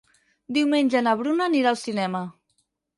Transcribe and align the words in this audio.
Diumenge 0.57 1.03
na 1.09 1.15
Bruna 1.21 1.47
anirà 1.53 1.77
al 1.77 1.81
cinema. 1.87 2.27